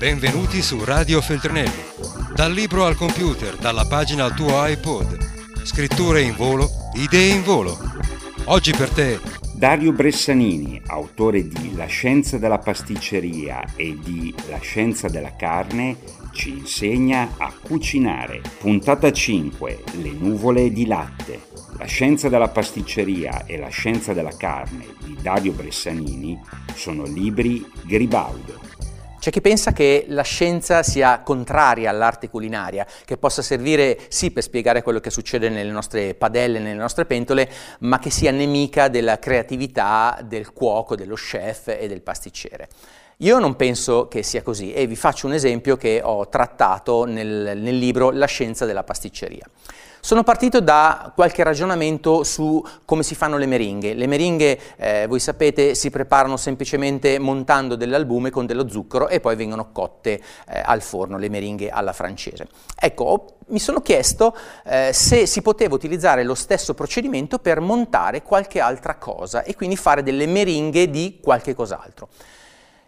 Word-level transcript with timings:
Benvenuti 0.00 0.62
su 0.62 0.82
Radio 0.82 1.20
Feltrinelli. 1.20 1.82
Dal 2.34 2.54
libro 2.54 2.86
al 2.86 2.96
computer, 2.96 3.56
dalla 3.56 3.84
pagina 3.84 4.24
al 4.24 4.34
tuo 4.34 4.66
iPod. 4.66 5.62
Scritture 5.62 6.22
in 6.22 6.34
volo, 6.34 6.70
idee 6.94 7.34
in 7.34 7.42
volo. 7.42 7.76
Oggi 8.44 8.72
per 8.72 8.88
te 8.88 9.20
Dario 9.52 9.92
Bressanini, 9.92 10.80
autore 10.86 11.46
di 11.46 11.74
La 11.74 11.84
scienza 11.84 12.38
della 12.38 12.56
pasticceria 12.56 13.74
e 13.76 13.98
di 14.02 14.34
La 14.48 14.58
scienza 14.60 15.06
della 15.10 15.36
carne, 15.36 15.98
ci 16.32 16.48
insegna 16.48 17.34
a 17.36 17.52
cucinare. 17.60 18.40
Puntata 18.58 19.12
5. 19.12 19.84
Le 20.00 20.12
nuvole 20.12 20.72
di 20.72 20.86
latte. 20.86 21.42
La 21.76 21.84
scienza 21.84 22.30
della 22.30 22.48
pasticceria 22.48 23.44
e 23.44 23.58
la 23.58 23.68
scienza 23.68 24.14
della 24.14 24.34
carne 24.34 24.86
di 25.04 25.14
Dario 25.20 25.52
Bressanini 25.52 26.40
sono 26.74 27.04
libri 27.04 27.70
Gribaudo. 27.84 28.79
C'è 29.20 29.30
chi 29.30 29.42
pensa 29.42 29.72
che 29.72 30.06
la 30.08 30.22
scienza 30.22 30.82
sia 30.82 31.20
contraria 31.20 31.90
all'arte 31.90 32.30
culinaria, 32.30 32.86
che 33.04 33.18
possa 33.18 33.42
servire 33.42 33.98
sì 34.08 34.30
per 34.30 34.42
spiegare 34.42 34.82
quello 34.82 34.98
che 34.98 35.10
succede 35.10 35.50
nelle 35.50 35.70
nostre 35.70 36.14
padelle, 36.14 36.58
nelle 36.58 36.72
nostre 36.72 37.04
pentole, 37.04 37.46
ma 37.80 37.98
che 37.98 38.08
sia 38.08 38.30
nemica 38.30 38.88
della 38.88 39.18
creatività 39.18 40.18
del 40.24 40.54
cuoco, 40.54 40.96
dello 40.96 41.16
chef 41.16 41.68
e 41.68 41.86
del 41.86 42.00
pasticcere. 42.00 42.68
Io 43.18 43.38
non 43.38 43.56
penso 43.56 44.08
che 44.08 44.22
sia 44.22 44.40
così 44.42 44.72
e 44.72 44.86
vi 44.86 44.96
faccio 44.96 45.26
un 45.26 45.34
esempio 45.34 45.76
che 45.76 46.00
ho 46.02 46.26
trattato 46.30 47.04
nel, 47.04 47.58
nel 47.58 47.76
libro 47.76 48.10
La 48.12 48.24
scienza 48.24 48.64
della 48.64 48.84
pasticceria. 48.84 49.46
Sono 50.02 50.22
partito 50.22 50.60
da 50.60 51.12
qualche 51.14 51.44
ragionamento 51.44 52.24
su 52.24 52.64
come 52.86 53.02
si 53.02 53.14
fanno 53.14 53.36
le 53.36 53.44
meringhe. 53.44 53.92
Le 53.92 54.06
meringhe, 54.06 54.58
eh, 54.76 55.06
voi 55.06 55.20
sapete, 55.20 55.74
si 55.74 55.90
preparano 55.90 56.38
semplicemente 56.38 57.18
montando 57.18 57.76
dell'albume 57.76 58.30
con 58.30 58.46
dello 58.46 58.66
zucchero 58.66 59.08
e 59.08 59.20
poi 59.20 59.36
vengono 59.36 59.72
cotte 59.72 60.12
eh, 60.48 60.62
al 60.64 60.80
forno, 60.80 61.18
le 61.18 61.28
meringhe 61.28 61.68
alla 61.68 61.92
francese. 61.92 62.48
Ecco, 62.74 63.36
mi 63.48 63.58
sono 63.58 63.82
chiesto 63.82 64.34
eh, 64.64 64.90
se 64.94 65.26
si 65.26 65.42
poteva 65.42 65.74
utilizzare 65.74 66.24
lo 66.24 66.34
stesso 66.34 66.72
procedimento 66.72 67.38
per 67.38 67.60
montare 67.60 68.22
qualche 68.22 68.58
altra 68.58 68.94
cosa 68.94 69.42
e 69.42 69.54
quindi 69.54 69.76
fare 69.76 70.02
delle 70.02 70.26
meringhe 70.26 70.88
di 70.88 71.18
qualche 71.22 71.54
cos'altro. 71.54 72.08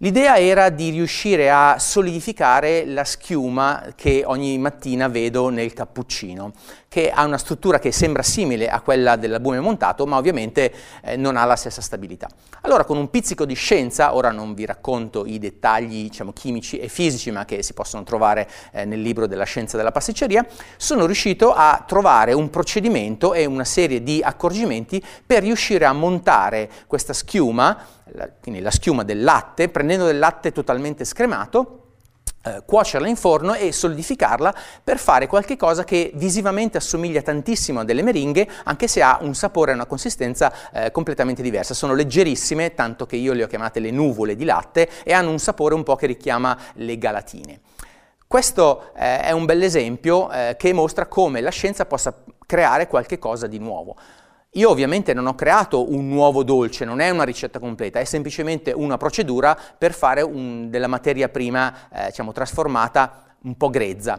L'idea 0.00 0.36
era 0.36 0.68
di 0.68 0.90
riuscire 0.90 1.50
a 1.50 1.78
solidificare 1.78 2.84
la 2.84 3.04
schiuma 3.04 3.94
che 3.96 4.24
ogni 4.26 4.58
mattina 4.58 5.08
vedo 5.08 5.48
nel 5.48 5.72
cappuccino, 5.72 6.52
che 6.86 7.10
ha 7.10 7.24
una 7.24 7.38
struttura 7.38 7.78
che 7.78 7.92
sembra 7.92 8.22
simile 8.22 8.68
a 8.68 8.82
quella 8.82 9.16
dell'albume 9.16 9.58
montato, 9.58 10.04
ma 10.04 10.18
ovviamente 10.18 10.70
eh, 11.02 11.16
non 11.16 11.38
ha 11.38 11.46
la 11.46 11.56
stessa 11.56 11.80
stabilità. 11.80 12.28
Allora, 12.62 12.84
con 12.84 12.98
un 12.98 13.08
pizzico 13.08 13.46
di 13.46 13.54
scienza, 13.54 14.14
ora 14.14 14.30
non 14.30 14.52
vi 14.52 14.66
racconto 14.66 15.24
i 15.24 15.38
dettagli 15.38 16.02
diciamo, 16.02 16.34
chimici 16.34 16.78
e 16.78 16.88
fisici, 16.88 17.30
ma 17.30 17.46
che 17.46 17.62
si 17.62 17.72
possono 17.72 18.02
trovare 18.02 18.46
eh, 18.72 18.84
nel 18.84 19.00
libro 19.00 19.26
della 19.26 19.44
scienza 19.44 19.78
della 19.78 19.92
pasticceria, 19.92 20.46
sono 20.76 21.06
riuscito 21.06 21.54
a 21.54 21.82
trovare 21.86 22.34
un 22.34 22.50
procedimento 22.50 23.32
e 23.32 23.46
una 23.46 23.64
serie 23.64 24.02
di 24.02 24.20
accorgimenti 24.22 25.02
per 25.24 25.42
riuscire 25.42 25.86
a 25.86 25.94
montare 25.94 26.68
questa 26.86 27.14
schiuma 27.14 27.95
la, 28.16 28.28
quindi 28.40 28.60
la 28.60 28.70
schiuma 28.70 29.04
del 29.04 29.22
latte, 29.22 29.68
prendendo 29.68 30.06
del 30.06 30.18
latte 30.18 30.50
totalmente 30.50 31.04
scremato, 31.04 31.82
eh, 32.42 32.62
cuocerla 32.64 33.08
in 33.08 33.16
forno 33.16 33.54
e 33.54 33.72
solidificarla 33.72 34.54
per 34.82 34.98
fare 34.98 35.26
qualche 35.26 35.56
cosa 35.56 35.84
che 35.84 36.12
visivamente 36.14 36.78
assomiglia 36.78 37.20
tantissimo 37.20 37.80
a 37.80 37.84
delle 37.84 38.02
meringhe, 38.02 38.48
anche 38.64 38.88
se 38.88 39.02
ha 39.02 39.18
un 39.20 39.34
sapore 39.34 39.72
e 39.72 39.74
una 39.74 39.86
consistenza 39.86 40.52
eh, 40.72 40.90
completamente 40.90 41.42
diversa. 41.42 41.74
Sono 41.74 41.94
leggerissime, 41.94 42.74
tanto 42.74 43.04
che 43.04 43.16
io 43.16 43.32
le 43.32 43.44
ho 43.44 43.46
chiamate 43.46 43.80
le 43.80 43.90
nuvole 43.90 44.34
di 44.34 44.44
latte, 44.44 44.88
e 45.04 45.12
hanno 45.12 45.30
un 45.30 45.38
sapore 45.38 45.74
un 45.74 45.82
po' 45.82 45.96
che 45.96 46.06
richiama 46.06 46.56
le 46.74 46.96
galatine. 46.98 47.60
Questo 48.26 48.92
eh, 48.96 49.20
è 49.20 49.30
un 49.32 49.44
bel 49.44 49.62
esempio 49.62 50.30
eh, 50.30 50.56
che 50.58 50.72
mostra 50.72 51.06
come 51.06 51.40
la 51.40 51.50
scienza 51.50 51.84
possa 51.84 52.14
creare 52.46 52.86
qualche 52.86 53.18
cosa 53.18 53.46
di 53.46 53.58
nuovo. 53.58 53.96
Io 54.56 54.70
ovviamente 54.70 55.12
non 55.12 55.26
ho 55.26 55.34
creato 55.34 55.92
un 55.92 56.08
nuovo 56.08 56.42
dolce, 56.42 56.86
non 56.86 57.00
è 57.00 57.10
una 57.10 57.24
ricetta 57.24 57.58
completa, 57.58 58.00
è 58.00 58.04
semplicemente 58.04 58.72
una 58.72 58.96
procedura 58.96 59.54
per 59.76 59.92
fare 59.92 60.22
un, 60.22 60.70
della 60.70 60.86
materia 60.86 61.28
prima 61.28 61.90
eh, 61.92 62.06
diciamo, 62.06 62.32
trasformata 62.32 63.34
un 63.42 63.54
po' 63.58 63.68
grezza. 63.68 64.18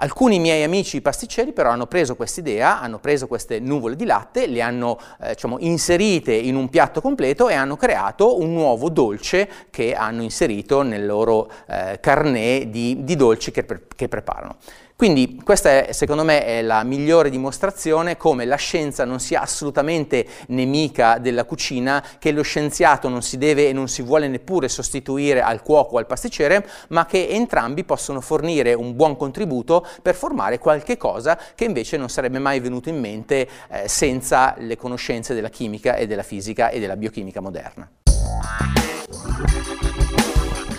Alcuni 0.00 0.40
miei 0.40 0.64
amici 0.64 1.00
pasticceri 1.00 1.52
però 1.52 1.70
hanno 1.70 1.86
preso 1.86 2.16
questa 2.16 2.40
idea, 2.40 2.80
hanno 2.80 2.98
preso 2.98 3.28
queste 3.28 3.60
nuvole 3.60 3.94
di 3.94 4.04
latte, 4.04 4.48
le 4.48 4.62
hanno 4.62 4.98
eh, 5.20 5.34
diciamo, 5.34 5.58
inserite 5.60 6.32
in 6.32 6.56
un 6.56 6.68
piatto 6.68 7.00
completo 7.00 7.48
e 7.48 7.54
hanno 7.54 7.76
creato 7.76 8.36
un 8.36 8.52
nuovo 8.52 8.90
dolce 8.90 9.48
che 9.70 9.94
hanno 9.94 10.22
inserito 10.22 10.82
nel 10.82 11.06
loro 11.06 11.48
eh, 11.68 11.98
carnet 12.00 12.64
di, 12.64 13.04
di 13.04 13.14
dolci 13.14 13.52
che, 13.52 13.62
pre- 13.62 13.86
che 13.94 14.08
preparano. 14.08 14.56
Quindi 14.98 15.40
questa 15.44 15.86
è, 15.86 15.92
secondo 15.92 16.24
me 16.24 16.44
è 16.44 16.60
la 16.60 16.82
migliore 16.82 17.30
dimostrazione 17.30 18.16
come 18.16 18.44
la 18.44 18.56
scienza 18.56 19.04
non 19.04 19.20
sia 19.20 19.42
assolutamente 19.42 20.26
nemica 20.48 21.18
della 21.18 21.44
cucina, 21.44 22.04
che 22.18 22.32
lo 22.32 22.42
scienziato 22.42 23.08
non 23.08 23.22
si 23.22 23.38
deve 23.38 23.68
e 23.68 23.72
non 23.72 23.86
si 23.86 24.02
vuole 24.02 24.26
neppure 24.26 24.68
sostituire 24.68 25.40
al 25.40 25.62
cuoco 25.62 25.94
o 25.94 25.98
al 25.98 26.06
pasticcere, 26.06 26.68
ma 26.88 27.06
che 27.06 27.28
entrambi 27.28 27.84
possono 27.84 28.20
fornire 28.20 28.74
un 28.74 28.96
buon 28.96 29.16
contributo 29.16 29.86
per 30.02 30.16
formare 30.16 30.58
qualche 30.58 30.96
cosa 30.96 31.38
che 31.54 31.62
invece 31.62 31.96
non 31.96 32.08
sarebbe 32.08 32.40
mai 32.40 32.58
venuto 32.58 32.88
in 32.88 32.98
mente 32.98 33.48
eh, 33.70 33.86
senza 33.86 34.56
le 34.58 34.76
conoscenze 34.76 35.32
della 35.32 35.48
chimica 35.48 35.94
e 35.94 36.08
della 36.08 36.24
fisica 36.24 36.70
e 36.70 36.80
della 36.80 36.96
biochimica 36.96 37.40
moderna. 37.40 37.88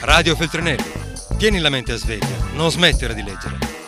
Radio 0.01 0.35
Feltrinelli. 0.35 0.91
Tieni 1.37 1.59
la 1.59 1.69
mente 1.69 1.93
a 1.93 1.95
sveglia, 1.95 2.35
non 2.55 2.69
smettere 2.69 3.13
di 3.13 3.23
leggere. 3.23 3.68